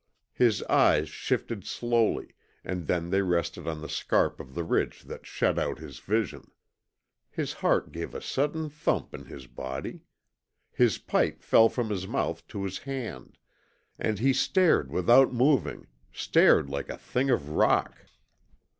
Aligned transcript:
His 0.33 0.63
eyes 0.63 1.09
shifted 1.09 1.63
slowly, 1.63 2.33
and 2.63 2.87
then 2.87 3.11
they 3.11 3.21
rested 3.21 3.67
on 3.67 3.81
the 3.81 3.87
scarp 3.87 4.39
of 4.39 4.55
the 4.55 4.63
ridge 4.63 5.03
that 5.03 5.27
shut 5.27 5.59
out 5.59 5.77
his 5.77 5.99
vision. 5.99 6.49
His 7.29 7.53
heart 7.53 7.91
gave 7.91 8.15
a 8.15 8.19
sudden 8.21 8.67
thump 8.71 9.13
in 9.13 9.25
his 9.25 9.45
body. 9.45 10.01
His 10.71 10.97
pipe 10.97 11.43
fell 11.43 11.69
from 11.69 11.91
his 11.91 12.07
mouth 12.07 12.47
to 12.47 12.63
his 12.63 12.79
hand; 12.79 13.37
and 13.99 14.17
he 14.17 14.33
stared 14.33 14.89
without 14.89 15.31
moving, 15.33 15.85
stared 16.11 16.67
like 16.67 16.89
a 16.89 16.97
thing 16.97 17.29
of 17.29 17.49
rock. 17.49 18.07